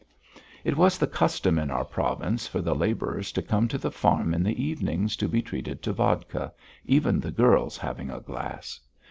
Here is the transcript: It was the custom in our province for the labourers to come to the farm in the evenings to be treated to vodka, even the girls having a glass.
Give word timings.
It 0.63 0.77
was 0.77 0.97
the 0.97 1.05
custom 1.05 1.59
in 1.59 1.69
our 1.69 1.85
province 1.85 2.47
for 2.47 2.59
the 2.59 2.73
labourers 2.73 3.31
to 3.33 3.41
come 3.43 3.67
to 3.67 3.77
the 3.77 3.91
farm 3.91 4.33
in 4.33 4.41
the 4.41 4.59
evenings 4.63 5.15
to 5.17 5.27
be 5.27 5.43
treated 5.43 5.83
to 5.83 5.93
vodka, 5.93 6.51
even 6.87 7.19
the 7.19 7.29
girls 7.29 7.77
having 7.77 8.09
a 8.09 8.19
glass. 8.19 8.79